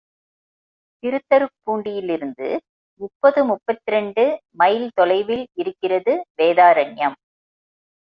திருத்தருப்பூண்டியிலிருந்து 1.03 2.47
முப்பது 3.01 3.43
முப்பத்திரண்டு 3.45 4.25
மைல் 4.59 4.89
தொலைவில் 4.93 5.47
இருக்கிறது 5.53 6.15
வேதாரண்யம். 6.37 7.17